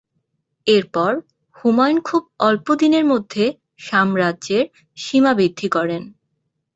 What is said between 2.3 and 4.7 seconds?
অল্পদিনের মধ্যে সাম্রাজ্যের